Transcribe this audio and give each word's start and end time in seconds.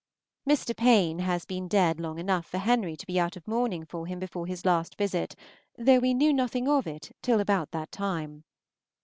Mr. 0.49 0.75
Payne 0.75 1.19
has 1.19 1.45
been 1.45 1.67
dead 1.67 1.99
long 1.99 2.17
enough 2.17 2.47
for 2.47 2.57
Henry 2.57 2.97
to 2.97 3.05
be 3.05 3.19
out 3.19 3.35
of 3.37 3.47
mourning 3.47 3.85
for 3.85 4.07
him 4.07 4.17
before 4.17 4.47
his 4.47 4.65
last 4.65 4.97
visit, 4.97 5.35
though 5.77 5.99
we 5.99 6.15
knew 6.15 6.33
nothing 6.33 6.67
of 6.67 6.87
it 6.87 7.15
till 7.21 7.39
about 7.39 7.69
that 7.69 7.91
time. 7.91 8.43